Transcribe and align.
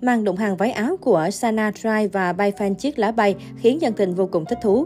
mang 0.00 0.24
đụng 0.24 0.36
hàng 0.36 0.56
váy 0.56 0.70
áo 0.70 0.96
của 0.96 1.28
Sana 1.32 1.70
Trai 1.70 2.08
và 2.08 2.32
bay 2.32 2.52
fan 2.58 2.74
chiếc 2.74 2.98
lá 2.98 3.10
bay 3.10 3.34
khiến 3.56 3.80
dân 3.80 3.92
tình 3.92 4.14
vô 4.14 4.26
cùng 4.26 4.44
thích 4.44 4.58
thú. 4.62 4.84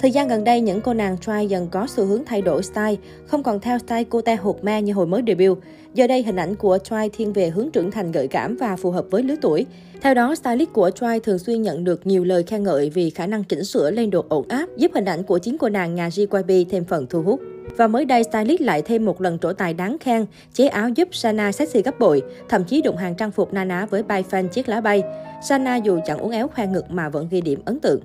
Thời 0.00 0.10
gian 0.10 0.28
gần 0.28 0.44
đây, 0.44 0.60
những 0.60 0.80
cô 0.80 0.94
nàng 0.94 1.18
Trai 1.18 1.46
dần 1.46 1.68
có 1.70 1.86
xu 1.86 2.04
hướng 2.04 2.24
thay 2.24 2.42
đổi 2.42 2.62
style, 2.62 2.96
không 3.26 3.42
còn 3.42 3.60
theo 3.60 3.78
style 3.78 4.04
cô 4.04 4.20
te 4.20 4.36
hột 4.36 4.64
me 4.64 4.82
như 4.82 4.92
hồi 4.92 5.06
mới 5.06 5.22
debut. 5.26 5.58
Giờ 5.94 6.06
đây, 6.06 6.22
hình 6.22 6.36
ảnh 6.36 6.54
của 6.54 6.78
Trai 6.78 7.08
thiên 7.08 7.32
về 7.32 7.48
hướng 7.48 7.70
trưởng 7.70 7.90
thành 7.90 8.12
gợi 8.12 8.28
cảm 8.28 8.56
và 8.56 8.76
phù 8.76 8.90
hợp 8.90 9.04
với 9.10 9.22
lứa 9.22 9.34
tuổi. 9.40 9.66
Theo 10.02 10.14
đó, 10.14 10.34
stylist 10.34 10.72
của 10.72 10.90
Trai 10.90 11.20
thường 11.20 11.38
xuyên 11.38 11.62
nhận 11.62 11.84
được 11.84 12.06
nhiều 12.06 12.24
lời 12.24 12.42
khen 12.42 12.62
ngợi 12.62 12.90
vì 12.90 13.10
khả 13.10 13.26
năng 13.26 13.44
chỉnh 13.44 13.64
sửa 13.64 13.90
lên 13.90 14.10
độ 14.10 14.24
ổn 14.28 14.48
áp, 14.48 14.66
giúp 14.76 14.90
hình 14.94 15.04
ảnh 15.04 15.22
của 15.22 15.38
chính 15.38 15.58
cô 15.58 15.68
nàng 15.68 15.94
nhà 15.94 16.08
JYP 16.08 16.64
thêm 16.70 16.84
phần 16.84 17.06
thu 17.06 17.22
hút. 17.22 17.40
Và 17.76 17.86
mới 17.86 18.04
đây, 18.04 18.24
stylist 18.24 18.60
lại 18.60 18.82
thêm 18.82 19.04
một 19.04 19.20
lần 19.20 19.38
trổ 19.38 19.52
tài 19.52 19.74
đáng 19.74 19.96
khen, 20.00 20.26
chế 20.52 20.66
áo 20.66 20.88
giúp 20.88 21.08
Sana 21.12 21.52
sexy 21.52 21.82
gấp 21.82 21.98
bội, 21.98 22.22
thậm 22.48 22.64
chí 22.64 22.82
đụng 22.82 22.96
hàng 22.96 23.14
trang 23.14 23.30
phục 23.30 23.52
na 23.52 23.64
ná 23.64 23.86
với 23.86 24.02
bay 24.02 24.24
fan 24.30 24.48
chiếc 24.48 24.68
lá 24.68 24.80
bay. 24.80 25.02
Sana 25.42 25.76
dù 25.76 26.00
chẳng 26.06 26.18
uốn 26.18 26.30
éo 26.30 26.48
khoe 26.48 26.66
ngực 26.66 26.90
mà 26.90 27.08
vẫn 27.08 27.28
ghi 27.30 27.40
điểm 27.40 27.60
ấn 27.64 27.80
tượng. 27.80 28.00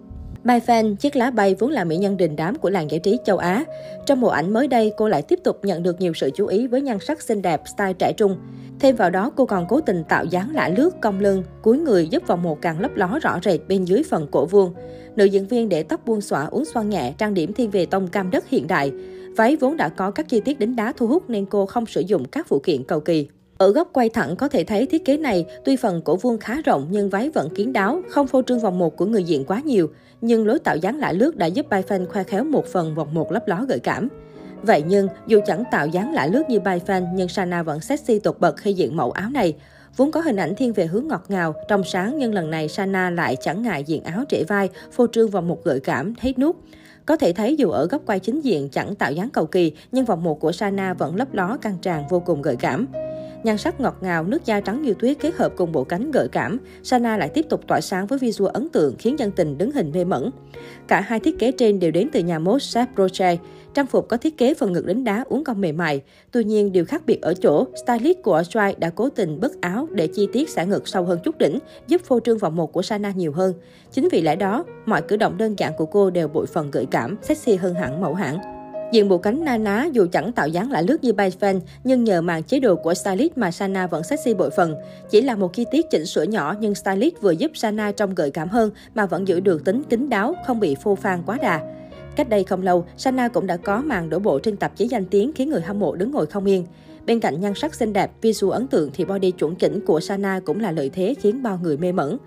Mai 0.47 0.59
Fan, 0.59 0.95
chiếc 0.95 1.15
lá 1.15 1.31
bay 1.31 1.55
vốn 1.59 1.71
là 1.71 1.83
mỹ 1.83 1.97
nhân 1.97 2.17
đình 2.17 2.35
đám 2.35 2.55
của 2.55 2.69
làng 2.69 2.91
giải 2.91 2.99
trí 2.99 3.17
châu 3.25 3.37
Á. 3.37 3.63
Trong 4.05 4.21
bộ 4.21 4.27
ảnh 4.27 4.53
mới 4.53 4.67
đây, 4.67 4.91
cô 4.97 5.07
lại 5.07 5.21
tiếp 5.21 5.39
tục 5.43 5.59
nhận 5.63 5.83
được 5.83 6.01
nhiều 6.01 6.13
sự 6.13 6.31
chú 6.35 6.47
ý 6.47 6.67
với 6.67 6.81
nhan 6.81 6.99
sắc 6.99 7.21
xinh 7.21 7.41
đẹp, 7.41 7.61
style 7.75 7.93
trẻ 7.93 8.13
trung. 8.17 8.37
Thêm 8.79 8.95
vào 8.95 9.09
đó, 9.09 9.31
cô 9.35 9.45
còn 9.45 9.65
cố 9.69 9.81
tình 9.81 10.03
tạo 10.09 10.25
dáng 10.25 10.55
lạ 10.55 10.69
lướt, 10.77 10.89
cong 11.01 11.19
lưng, 11.19 11.43
cúi 11.61 11.77
người 11.77 12.07
giúp 12.07 12.23
vào 12.27 12.37
một 12.37 12.61
càng 12.61 12.79
lấp 12.79 12.95
ló 12.95 13.19
rõ 13.21 13.39
rệt 13.43 13.59
bên 13.67 13.83
dưới 13.83 14.03
phần 14.09 14.27
cổ 14.31 14.45
vuông. 14.45 14.73
Nữ 15.15 15.25
diễn 15.25 15.47
viên 15.47 15.69
để 15.69 15.83
tóc 15.83 16.05
buông 16.05 16.21
xõa 16.21 16.45
uốn 16.45 16.65
xoăn 16.65 16.89
nhẹ, 16.89 17.13
trang 17.17 17.33
điểm 17.33 17.53
thiên 17.53 17.71
về 17.71 17.85
tông 17.85 18.07
cam 18.07 18.31
đất 18.31 18.49
hiện 18.49 18.67
đại. 18.67 18.91
Váy 19.37 19.55
vốn 19.55 19.77
đã 19.77 19.89
có 19.89 20.11
các 20.11 20.29
chi 20.29 20.39
tiết 20.39 20.59
đính 20.59 20.75
đá 20.75 20.93
thu 20.97 21.07
hút 21.07 21.29
nên 21.29 21.45
cô 21.45 21.65
không 21.65 21.85
sử 21.85 22.01
dụng 22.01 22.25
các 22.25 22.47
phụ 22.47 22.59
kiện 22.63 22.83
cầu 22.83 22.99
kỳ. 22.99 23.27
Ở 23.57 23.71
góc 23.71 23.89
quay 23.93 24.09
thẳng 24.09 24.35
có 24.35 24.47
thể 24.47 24.63
thấy 24.63 24.85
thiết 24.85 25.05
kế 25.05 25.17
này 25.17 25.45
tuy 25.65 25.75
phần 25.75 26.01
cổ 26.01 26.15
vuông 26.15 26.37
khá 26.37 26.61
rộng 26.61 26.87
nhưng 26.89 27.09
váy 27.09 27.29
vẫn 27.29 27.49
kín 27.55 27.73
đáo, 27.73 28.01
không 28.09 28.27
phô 28.27 28.41
trương 28.41 28.59
vòng 28.59 28.79
một 28.79 28.97
của 28.97 29.05
người 29.05 29.23
diện 29.23 29.45
quá 29.45 29.61
nhiều. 29.65 29.89
Nhưng 30.21 30.47
lối 30.47 30.59
tạo 30.59 30.77
dáng 30.77 30.99
lạ 30.99 31.11
lướt 31.11 31.35
đã 31.35 31.45
giúp 31.45 31.69
Bai 31.69 31.83
Fan 31.87 32.05
khoe 32.07 32.23
khéo 32.23 32.43
một 32.43 32.65
phần 32.65 32.95
vòng 32.95 33.13
một 33.13 33.31
lấp 33.31 33.47
ló 33.47 33.65
gợi 33.69 33.79
cảm. 33.79 34.07
Vậy 34.63 34.83
nhưng, 34.87 35.07
dù 35.27 35.39
chẳng 35.45 35.63
tạo 35.71 35.87
dáng 35.87 36.13
lạ 36.13 36.27
lướt 36.27 36.43
như 36.49 36.59
Bai 36.59 36.81
Fan, 36.85 37.07
nhưng 37.13 37.27
Sana 37.27 37.63
vẫn 37.63 37.81
sexy 37.81 38.19
tột 38.19 38.39
bậc 38.39 38.57
khi 38.57 38.73
diện 38.73 38.97
mẫu 38.97 39.11
áo 39.11 39.29
này. 39.29 39.55
Vốn 39.95 40.11
có 40.11 40.21
hình 40.21 40.35
ảnh 40.35 40.55
thiên 40.55 40.73
về 40.73 40.85
hướng 40.85 41.07
ngọt 41.07 41.23
ngào, 41.27 41.53
trong 41.67 41.83
sáng 41.83 42.17
nhưng 42.17 42.33
lần 42.33 42.51
này 42.51 42.67
Sana 42.67 43.09
lại 43.09 43.37
chẳng 43.41 43.61
ngại 43.61 43.83
diện 43.83 44.03
áo 44.03 44.23
trễ 44.29 44.43
vai, 44.43 44.69
phô 44.91 45.07
trương 45.07 45.29
vòng 45.29 45.47
một 45.47 45.63
gợi 45.63 45.79
cảm, 45.79 46.13
hết 46.19 46.39
nút. 46.39 46.55
Có 47.05 47.17
thể 47.17 47.33
thấy 47.33 47.55
dù 47.55 47.69
ở 47.69 47.85
góc 47.85 48.01
quay 48.05 48.19
chính 48.19 48.41
diện 48.41 48.69
chẳng 48.69 48.95
tạo 48.95 49.11
dáng 49.11 49.29
cầu 49.29 49.45
kỳ, 49.45 49.71
nhưng 49.91 50.05
vòng 50.05 50.23
một 50.23 50.39
của 50.39 50.51
Sana 50.51 50.93
vẫn 50.93 51.15
lấp 51.15 51.33
ló 51.33 51.57
căng 51.61 51.77
tràn 51.81 52.03
vô 52.09 52.19
cùng 52.19 52.41
gợi 52.41 52.55
cảm. 52.55 52.87
Nhan 53.43 53.57
sắc 53.57 53.79
ngọt 53.79 53.97
ngào, 54.01 54.23
nước 54.23 54.45
da 54.45 54.59
trắng 54.59 54.81
như 54.81 54.93
tuyết 54.93 55.17
kết 55.19 55.35
hợp 55.35 55.53
cùng 55.55 55.71
bộ 55.71 55.83
cánh 55.83 56.11
gợi 56.11 56.27
cảm, 56.31 56.59
Sana 56.83 57.17
lại 57.17 57.29
tiếp 57.29 57.45
tục 57.49 57.61
tỏa 57.67 57.81
sáng 57.81 58.07
với 58.07 58.19
visual 58.19 58.51
ấn 58.53 58.69
tượng 58.69 58.95
khiến 58.99 59.19
dân 59.19 59.31
tình 59.31 59.57
đứng 59.57 59.71
hình 59.71 59.91
mê 59.91 60.03
mẩn. 60.03 60.29
Cả 60.87 61.01
hai 61.01 61.19
thiết 61.19 61.39
kế 61.39 61.51
trên 61.51 61.79
đều 61.79 61.91
đến 61.91 62.09
từ 62.13 62.19
nhà 62.19 62.39
mốt 62.39 62.63
Seth 62.63 62.89
Roche. 62.97 63.37
Trang 63.73 63.87
phục 63.87 64.07
có 64.07 64.17
thiết 64.17 64.37
kế 64.37 64.53
phần 64.53 64.73
ngực 64.73 64.85
đính 64.85 65.03
đá 65.03 65.23
uốn 65.27 65.43
cong 65.43 65.61
mềm 65.61 65.77
mại. 65.77 66.01
Tuy 66.31 66.43
nhiên, 66.43 66.71
điều 66.71 66.85
khác 66.85 67.01
biệt 67.05 67.21
ở 67.21 67.33
chỗ, 67.33 67.67
stylist 67.85 68.17
của 68.23 68.41
Joy 68.41 68.73
đã 68.77 68.89
cố 68.89 69.09
tình 69.09 69.39
bất 69.39 69.61
áo 69.61 69.87
để 69.91 70.07
chi 70.07 70.27
tiết 70.33 70.49
xả 70.49 70.63
ngực 70.63 70.87
sâu 70.87 71.03
hơn 71.03 71.19
chút 71.23 71.37
đỉnh, 71.37 71.59
giúp 71.87 72.01
phô 72.05 72.19
trương 72.19 72.37
vòng 72.37 72.55
một 72.55 72.73
của 72.73 72.81
Sana 72.81 73.11
nhiều 73.11 73.31
hơn. 73.31 73.53
Chính 73.91 74.07
vì 74.11 74.21
lẽ 74.21 74.35
đó, 74.35 74.65
mọi 74.85 75.01
cử 75.01 75.17
động 75.17 75.37
đơn 75.37 75.55
giản 75.57 75.73
của 75.77 75.85
cô 75.85 76.09
đều 76.09 76.27
bội 76.27 76.45
phần 76.45 76.71
gợi 76.71 76.85
cảm, 76.91 77.17
sexy 77.21 77.55
hơn 77.55 77.73
hẳn 77.73 78.01
mẫu 78.01 78.13
hãng. 78.13 78.56
Diện 78.91 79.09
bộ 79.09 79.17
cánh 79.17 79.43
na 79.43 79.57
ná 79.57 79.87
dù 79.91 80.07
chẳng 80.11 80.31
tạo 80.31 80.47
dáng 80.47 80.71
lạ 80.71 80.81
lướt 80.81 81.03
như 81.03 81.13
Bay 81.13 81.31
Fan, 81.39 81.59
nhưng 81.83 82.03
nhờ 82.03 82.21
màn 82.21 82.43
chế 82.43 82.59
đồ 82.59 82.75
của 82.75 82.93
stylist 82.93 83.31
mà 83.35 83.51
Sana 83.51 83.87
vẫn 83.87 84.03
sexy 84.03 84.33
bội 84.33 84.49
phần. 84.49 84.75
Chỉ 85.09 85.21
là 85.21 85.35
một 85.35 85.53
chi 85.53 85.65
tiết 85.71 85.85
chỉnh 85.91 86.05
sửa 86.05 86.23
nhỏ 86.23 86.55
nhưng 86.59 86.75
stylist 86.75 87.15
vừa 87.21 87.31
giúp 87.31 87.51
Sana 87.53 87.91
trông 87.91 88.15
gợi 88.15 88.31
cảm 88.31 88.49
hơn 88.49 88.71
mà 88.95 89.05
vẫn 89.05 89.27
giữ 89.27 89.39
được 89.39 89.65
tính 89.65 89.83
kín 89.83 90.09
đáo, 90.09 90.35
không 90.45 90.59
bị 90.59 90.75
phô 90.83 90.95
phan 90.95 91.23
quá 91.25 91.37
đà. 91.41 91.61
Cách 92.15 92.29
đây 92.29 92.43
không 92.43 92.63
lâu, 92.63 92.85
Sana 92.97 93.27
cũng 93.27 93.47
đã 93.47 93.57
có 93.57 93.81
màn 93.81 94.09
đổ 94.09 94.19
bộ 94.19 94.39
trên 94.39 94.57
tạp 94.57 94.75
chí 94.75 94.87
danh 94.87 95.05
tiếng 95.05 95.31
khiến 95.33 95.49
người 95.49 95.61
hâm 95.61 95.79
mộ 95.79 95.95
đứng 95.95 96.11
ngồi 96.11 96.25
không 96.25 96.45
yên. 96.45 96.65
Bên 97.05 97.19
cạnh 97.19 97.41
nhan 97.41 97.53
sắc 97.55 97.75
xinh 97.75 97.93
đẹp, 97.93 98.11
visual 98.21 98.53
ấn 98.53 98.67
tượng 98.67 98.89
thì 98.93 99.05
body 99.05 99.31
chuẩn 99.31 99.55
chỉnh 99.55 99.79
của 99.85 99.99
Sana 99.99 100.39
cũng 100.45 100.59
là 100.59 100.71
lợi 100.71 100.89
thế 100.89 101.15
khiến 101.19 101.43
bao 101.43 101.59
người 101.63 101.77
mê 101.77 101.91
mẩn. 101.91 102.17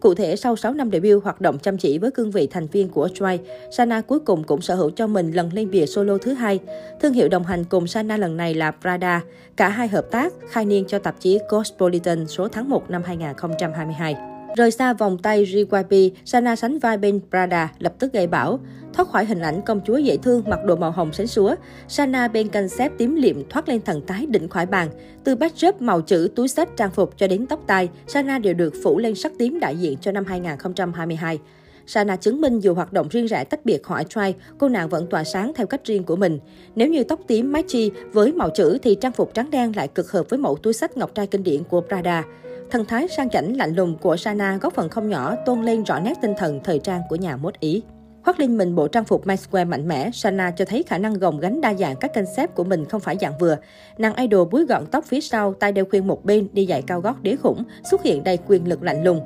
Cụ 0.00 0.14
thể, 0.14 0.36
sau 0.36 0.56
6 0.56 0.72
năm 0.72 0.90
debut 0.90 1.24
hoạt 1.24 1.40
động 1.40 1.58
chăm 1.58 1.78
chỉ 1.78 1.98
với 1.98 2.10
cương 2.10 2.30
vị 2.30 2.46
thành 2.46 2.66
viên 2.66 2.88
của 2.88 3.08
Twice, 3.14 3.38
Sana 3.70 4.00
cuối 4.00 4.18
cùng 4.20 4.44
cũng 4.44 4.60
sở 4.60 4.74
hữu 4.74 4.90
cho 4.90 5.06
mình 5.06 5.32
lần 5.32 5.50
lên 5.52 5.70
bìa 5.70 5.86
solo 5.86 6.18
thứ 6.18 6.32
hai. 6.32 6.60
Thương 7.00 7.12
hiệu 7.12 7.28
đồng 7.28 7.44
hành 7.44 7.64
cùng 7.64 7.86
Sana 7.86 8.16
lần 8.16 8.36
này 8.36 8.54
là 8.54 8.70
Prada. 8.70 9.22
Cả 9.56 9.68
hai 9.68 9.88
hợp 9.88 10.10
tác 10.10 10.32
khai 10.50 10.64
niên 10.64 10.84
cho 10.88 10.98
tạp 10.98 11.20
chí 11.20 11.38
Cosmopolitan 11.48 12.26
số 12.26 12.48
tháng 12.48 12.68
1 12.68 12.90
năm 12.90 13.02
2022. 13.06 14.27
Rời 14.56 14.70
xa 14.70 14.92
vòng 14.92 15.18
tay 15.18 15.44
JYP, 15.44 16.10
Sana 16.24 16.56
sánh 16.56 16.78
vai 16.78 16.98
bên 16.98 17.20
Prada, 17.30 17.72
lập 17.78 17.94
tức 17.98 18.12
gây 18.12 18.26
bão. 18.26 18.60
Thoát 18.92 19.08
khỏi 19.08 19.24
hình 19.24 19.40
ảnh 19.40 19.62
công 19.66 19.80
chúa 19.86 19.96
dễ 19.96 20.16
thương 20.16 20.42
mặc 20.46 20.64
đồ 20.64 20.76
màu 20.76 20.90
hồng 20.90 21.12
sánh 21.12 21.26
súa, 21.26 21.54
Sana 21.88 22.28
bên 22.28 22.48
concept 22.48 22.98
tím 22.98 23.14
liệm 23.14 23.48
thoát 23.48 23.68
lên 23.68 23.80
thần 23.80 24.02
tái 24.02 24.26
đỉnh 24.26 24.48
khỏi 24.48 24.66
bàn. 24.66 24.88
Từ 25.24 25.36
backdrop 25.36 25.82
màu 25.82 26.00
chữ, 26.00 26.28
túi 26.36 26.48
sách, 26.48 26.68
trang 26.76 26.90
phục 26.90 27.18
cho 27.18 27.26
đến 27.26 27.46
tóc 27.46 27.60
tai, 27.66 27.88
Sana 28.06 28.38
đều 28.38 28.54
được 28.54 28.74
phủ 28.82 28.98
lên 28.98 29.14
sắc 29.14 29.32
tím 29.38 29.60
đại 29.60 29.76
diện 29.76 29.98
cho 30.00 30.12
năm 30.12 30.24
2022. 30.24 31.38
Sana 31.86 32.16
chứng 32.16 32.40
minh 32.40 32.60
dù 32.60 32.74
hoạt 32.74 32.92
động 32.92 33.08
riêng 33.08 33.26
rẽ 33.26 33.44
tách 33.44 33.64
biệt 33.64 33.82
khỏi 33.82 34.04
Try, 34.04 34.34
cô 34.58 34.68
nàng 34.68 34.88
vẫn 34.88 35.06
tỏa 35.06 35.24
sáng 35.24 35.52
theo 35.54 35.66
cách 35.66 35.84
riêng 35.84 36.04
của 36.04 36.16
mình. 36.16 36.38
Nếu 36.74 36.88
như 36.88 37.04
tóc 37.04 37.20
tím 37.26 37.52
matchy 37.52 37.90
với 38.12 38.32
màu 38.32 38.50
chữ 38.50 38.78
thì 38.82 38.94
trang 38.94 39.12
phục 39.12 39.34
trắng 39.34 39.50
đen 39.50 39.76
lại 39.76 39.88
cực 39.88 40.10
hợp 40.10 40.30
với 40.30 40.38
mẫu 40.38 40.56
túi 40.56 40.72
sách 40.72 40.96
ngọc 40.96 41.14
trai 41.14 41.26
kinh 41.26 41.42
điển 41.42 41.64
của 41.64 41.80
Prada. 41.88 42.24
Thần 42.70 42.84
thái 42.84 43.08
sang 43.08 43.30
chảnh 43.30 43.56
lạnh 43.56 43.74
lùng 43.74 43.98
của 43.98 44.16
Sana 44.16 44.56
góp 44.56 44.74
phần 44.74 44.88
không 44.88 45.08
nhỏ 45.08 45.34
tôn 45.46 45.62
lên 45.62 45.84
rõ 45.84 46.00
nét 46.00 46.14
tinh 46.22 46.34
thần 46.38 46.60
thời 46.64 46.78
trang 46.78 47.02
của 47.08 47.16
nhà 47.16 47.36
mốt 47.36 47.60
Ý. 47.60 47.82
Khoác 48.24 48.40
lên 48.40 48.58
mình 48.58 48.74
bộ 48.74 48.88
trang 48.88 49.04
phục 49.04 49.26
menswear 49.26 49.66
mạnh 49.66 49.88
mẽ, 49.88 50.10
Sana 50.12 50.50
cho 50.50 50.64
thấy 50.64 50.82
khả 50.82 50.98
năng 50.98 51.14
gồng 51.14 51.40
gánh 51.40 51.60
đa 51.60 51.74
dạng 51.74 51.96
các 51.96 52.14
concept 52.14 52.54
của 52.54 52.64
mình 52.64 52.84
không 52.84 53.00
phải 53.00 53.16
dạng 53.20 53.38
vừa. 53.38 53.56
Nàng 53.98 54.14
idol 54.14 54.48
búi 54.48 54.66
gọn 54.66 54.86
tóc 54.86 55.04
phía 55.04 55.20
sau, 55.20 55.54
tay 55.54 55.72
đeo 55.72 55.84
khuyên 55.90 56.06
một 56.06 56.24
bên, 56.24 56.48
đi 56.52 56.66
giày 56.66 56.82
cao 56.82 57.00
gót 57.00 57.22
đế 57.22 57.36
khủng, 57.36 57.64
xuất 57.90 58.02
hiện 58.02 58.24
đầy 58.24 58.38
quyền 58.46 58.68
lực 58.68 58.82
lạnh 58.82 59.04
lùng. 59.04 59.20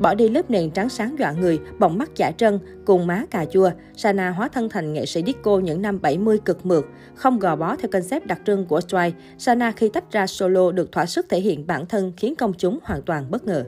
Bỏ 0.00 0.14
đi 0.14 0.28
lớp 0.28 0.50
nền 0.50 0.70
trắng 0.70 0.88
sáng 0.88 1.16
dọa 1.18 1.32
người, 1.32 1.58
bọng 1.78 1.98
mắt 1.98 2.10
giả 2.16 2.30
trân, 2.30 2.58
cùng 2.84 3.06
má 3.06 3.24
cà 3.30 3.44
chua, 3.44 3.70
Sana 3.96 4.30
hóa 4.30 4.48
thân 4.48 4.68
thành 4.68 4.92
nghệ 4.92 5.06
sĩ 5.06 5.22
disco 5.26 5.58
những 5.58 5.82
năm 5.82 6.00
70 6.02 6.38
cực 6.44 6.66
mượt, 6.66 6.84
không 7.14 7.38
gò 7.38 7.56
bó 7.56 7.76
theo 7.76 7.90
concept 7.92 8.26
đặc 8.26 8.40
trưng 8.46 8.66
của 8.66 8.80
Strike. 8.80 9.18
Sana 9.38 9.72
khi 9.72 9.88
tách 9.88 10.12
ra 10.12 10.26
solo 10.26 10.70
được 10.72 10.92
thỏa 10.92 11.06
sức 11.06 11.26
thể 11.28 11.40
hiện 11.40 11.66
bản 11.66 11.86
thân 11.86 12.12
khiến 12.16 12.34
công 12.34 12.52
chúng 12.58 12.78
hoàn 12.82 13.02
toàn 13.02 13.30
bất 13.30 13.44
ngờ. 13.44 13.64